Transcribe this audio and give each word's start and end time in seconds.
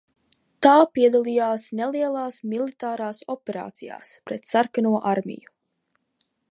Tā 0.65 0.71
piedalījās 0.97 1.67
nelielās 1.79 2.39
militārās 2.55 3.21
operācijās 3.35 4.17
pret 4.31 4.53
Sarkano 4.55 4.95
armiju. 5.13 5.55